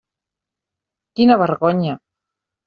Quina 1.19 1.37
vergonya! 1.43 1.95